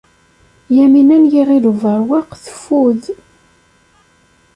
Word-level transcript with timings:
Yamina 0.75 1.17
n 1.23 1.23
Yiɣil 1.33 1.65
Ubeṛwaq 1.71 2.29
teffud. 2.43 3.03